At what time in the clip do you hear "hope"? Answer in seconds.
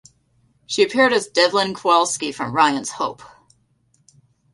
2.93-3.21